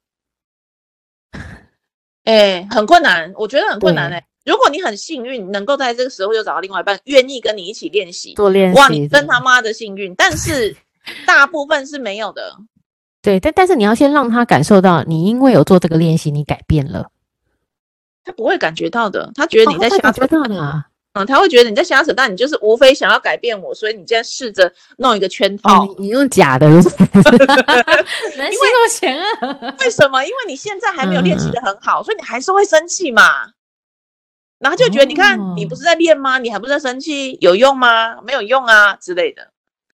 [2.24, 4.24] 哎、欸，很困难，我觉得很困难哎、欸。
[4.46, 10.14] 如果你很幸运，能够在这个时候又找到另外一半愿意跟你一起练习做练习，哇，你真他妈的幸运。
[10.14, 10.74] 但是
[11.26, 12.56] 大部分是没有的。
[13.24, 17.06] 对，但但是你要先让他感受到，你因为有做这个练习，你改变了。
[18.22, 20.86] 他不会感觉到的，他觉得你在瞎扯淡啊。
[21.14, 25.84] 嗯，他会觉得你在瞎扯淡，你就是无非想要改变我，所以你现在试着弄一个圈套。
[25.84, 29.74] 哦、你用假的， 能心多钱啊？
[29.80, 30.22] 为什么？
[30.22, 33.22] 因为你现在还没有练习的很好，嗯、所以你还是会生气嘛。
[34.58, 36.38] 然后就觉得，你看，哦、你不是在练吗？
[36.38, 37.38] 你还不是在生气？
[37.40, 38.20] 有用吗？
[38.22, 39.53] 没有用啊之类的。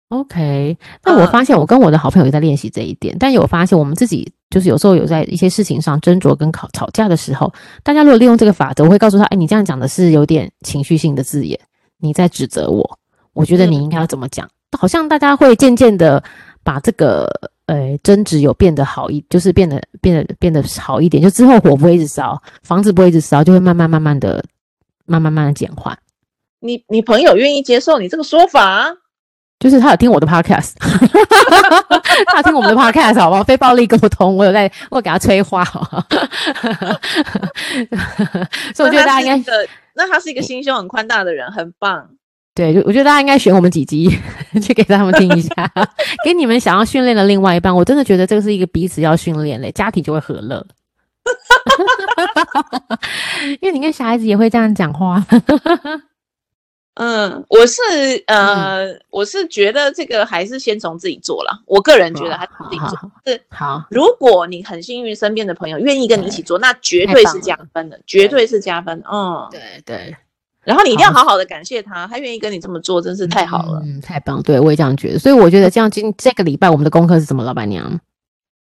[0.09, 7.51] OK，那我发现我跟我的好朋友也在练习这一点，嗯、但有发现我们自己就是有时候有在一些事情上斟酌跟吵吵架的时候，
[7.83, 11.59] 大家如果利用这个法则，我会告诉他：哎，你这样讲的是有点情绪性的字眼，
[11.99, 12.99] 你在指责我。
[13.33, 14.45] 我觉得你应该要怎么讲？
[14.45, 16.23] 嗯、好像大家会渐渐的
[16.63, 17.27] 把这个
[17.65, 24.45] 呃争执有变得好一，就是变得变得变得好一点，就之后火不会一直烧，房子不会一直烧，就会慢慢慢慢的
[25.05, 25.97] 慢慢慢的减缓。
[26.59, 28.95] 你你朋友愿意接受你这个说法？
[29.59, 30.73] 就是他有听我的 podcast，
[32.27, 33.43] 他有听我们的 podcast 好不好？
[33.43, 36.05] 非暴力沟通，我有在，我有给他催化，好不好？
[38.75, 39.51] 所以我觉得大家应该，
[39.95, 42.09] 那他是一个心胸很宽大的人，很棒。
[42.53, 44.09] 对，就我觉得大家应该选我们几集
[44.63, 45.71] 去给他们听一下，
[46.23, 47.75] 给你们想要训练的另外一半。
[47.75, 50.65] 我真的觉得这个是一个彼此要训练嘞，家庭就会和乐。
[53.61, 55.25] 因为你跟小孩子也会这样讲话。
[56.95, 57.81] 嗯，我是
[58.27, 61.61] 呃，嗯、我是觉得这个还是先从自己做了。
[61.65, 63.11] 我个人觉得还是自己做。
[63.25, 69.03] 是好，如果你很幸运，身边的朋友愿意跟你一起做，那绝对是加分的，绝对是加分。
[69.11, 70.15] 嗯，对对。
[70.63, 73.81] 然后你一定要好好的感谢他，他愿意跟你这么做，真是太好了。
[73.83, 74.41] 嗯，太棒。
[74.41, 75.19] 对，我也这样觉得。
[75.19, 77.43] 所以我觉得这样今这个礼拜我们的功课是什么？
[77.43, 77.99] 老板娘。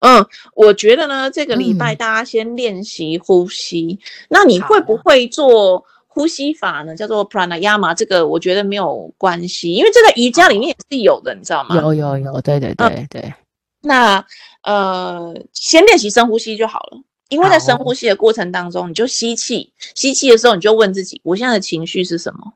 [0.00, 3.98] 嗯，我觉得呢，这个礼拜大家先练习呼吸。
[4.00, 5.84] 嗯、那你会不会做？
[6.14, 11.74] 呼吸法呢，叫做 pranayama，这个我觉得没有关系，因为这个瑜伽里面也是有的，你知道吗？
[11.76, 13.20] 有有有，对对对对。
[13.22, 13.34] 嗯、
[13.80, 14.26] 那
[14.62, 22.52] 呃，先练习深呼吸就好了，因为在深呼吸的过程当中，你就吸气，吸气的时候你就问自己，我现在的情绪是什么？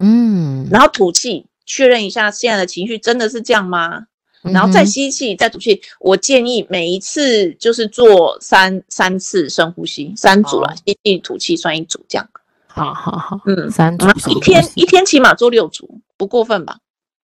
[0.00, 4.06] 嗯，然后吐气，确认一下现在的情绪真的是这样吗？
[4.42, 5.80] 然后再吸气，再吐气。
[5.98, 12.28] 我建议每一次就是做三三次深呼吸，三组了，吸气吐气算一组这样。
[12.76, 16.76] 好好好，嗯，三组，一天一天起码做六组，不过分吧？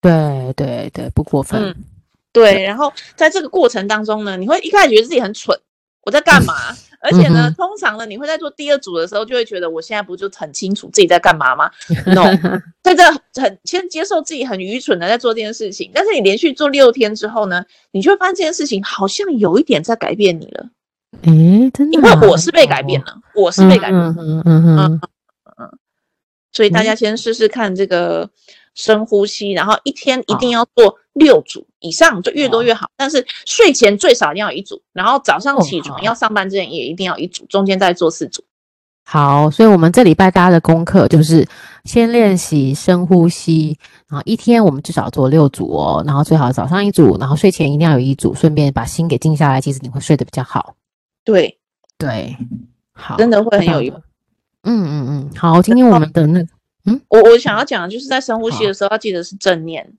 [0.01, 1.63] 对对对，不过分。
[1.63, 1.75] 嗯，
[2.33, 2.63] 对。
[2.63, 5.59] 然后在这个过程当中呢，你会一开始觉得自己很蠢，
[6.05, 6.55] 我在干嘛？
[7.03, 11.71] 而且呢，通常呢，你会在做第二组的时候，就会觉得我现在不就很清楚自己在干嘛吗？
[12.07, 12.25] No，
[12.83, 13.05] 在这
[13.41, 20.71] 很先接受自己很愚蠢的在做这件事情，但是你连续做六天之后呢，你就会发现这件事情好像有一点在改变你了。
[21.23, 21.99] 诶，真的？
[21.99, 24.15] 因为我是被改变了，我是被改变了。
[24.19, 25.01] 嗯嗯嗯。
[26.57, 28.31] 所以大家先试试看这个
[28.75, 32.89] 深呼吸，然后一天一定要做六组以上，就越多越好。
[32.97, 38.43] 但是睡前最少一定要一组，然后早上起床要上班之前也一定要一组，中间再做四组。
[39.05, 41.47] 好，所以我们这礼拜大家的功课就是
[41.85, 43.77] 先练习深呼吸，
[44.09, 50.75] 然后一天我们至少做六组哦，然后最好早上一组，然后睡前一定要有一组，顺便把心给静下来，其实你会睡得比较好。
[51.23, 51.59] 对
[51.99, 52.35] 对，
[52.95, 54.03] 好，真的会很有用。
[54.67, 56.49] 嗯嗯嗯，好，今天我们的那个，
[56.85, 59.91] 嗯，我我想要讲的就是在深呼吸的时候要记得是正念。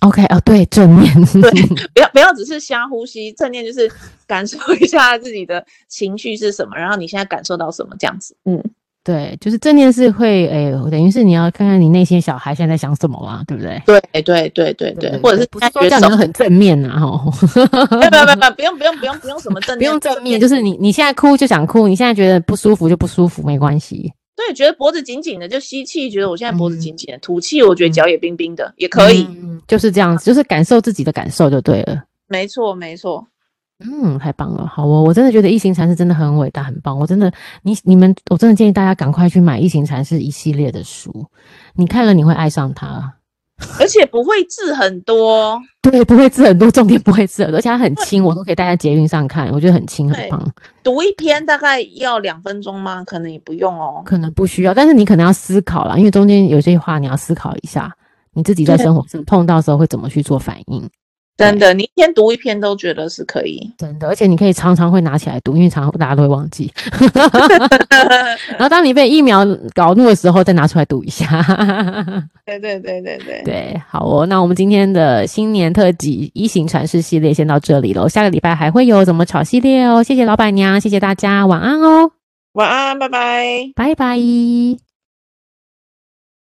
[0.00, 3.90] OK，哦，对，正念，对，不要不要只是瞎呼吸，正念就是
[4.26, 8.64] 感受一下自己的情绪是什么，然后你现在感受到什么这样子，嗯，
[9.02, 13.82] 对，就是正念是会，哎，等于是你要看看你内心小孩现在在想什么啦，对不对？
[13.86, 17.00] 对对对对对，对，或者是不是说这样很正面啊？
[17.00, 17.30] 哈，
[17.98, 24.12] 没有没有没有，不用不用不用不用什么正面，不用正面，就是你你现在哭就想哭，你现在觉得不舒服就不舒服，没关系。
[24.36, 32.02] 对，觉得脖子紧紧的就吸气，觉得我现在脖子紧紧的；嗯、吐气，我觉得脚也冰冰的，嗯、也可以、嗯，就是这样子，就是感受自己的感受就对了。
[32.28, 33.26] 没错，没错。
[33.80, 36.98] 嗯，太棒了，好哦，我真的觉得一行禅师真的很伟大，很棒。
[36.98, 41.26] 我真的，你你们，我真的建议大家赶快去买一行禅师一系列的书，
[41.74, 43.14] 你看了你会爱上它。
[43.78, 50.50] 而且不会字很多， 对，不会字很多，重点不会字很多，而且它很轻，我都可以带在捷运上看，我觉得很轻很棒。
[50.82, 53.04] 读一篇大概要两分钟吗？
[53.04, 57.92] 可能也不用哦，可能不需要，但是你可能要思考啦，因为中间有些话你要思考一下，
[58.32, 60.88] 你自己在生活中碰到的时候会怎么去做反应。
[61.40, 63.70] 真的，你一天读一篇都觉得是可以。
[63.78, 66.72] 真的，而且你可以常常会拿起来读，因为常常大家都会忘记。
[68.50, 71.26] 然后当你被疫苗搞怒的时候，再拿出来读一下。
[72.46, 74.26] 对对对对对对，好哦。
[74.26, 80.02] 那我们今天的新年特辑一行禅师系列先到这里喽，下个礼拜还会有怎么炒系列哦。
[80.02, 82.10] 谢谢老板娘，谢谢大家，晚安哦。
[82.52, 84.89] 晚安，拜拜，拜拜。